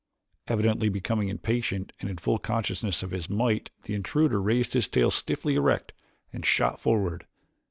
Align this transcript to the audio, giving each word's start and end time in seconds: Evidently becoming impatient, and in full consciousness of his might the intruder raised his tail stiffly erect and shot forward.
Evidently 0.47 0.89
becoming 0.89 1.29
impatient, 1.29 1.93
and 1.99 2.09
in 2.09 2.17
full 2.17 2.39
consciousness 2.39 3.03
of 3.03 3.11
his 3.11 3.29
might 3.29 3.69
the 3.83 3.93
intruder 3.93 4.41
raised 4.41 4.73
his 4.73 4.87
tail 4.87 5.11
stiffly 5.11 5.53
erect 5.53 5.93
and 6.33 6.43
shot 6.43 6.79
forward. 6.79 7.27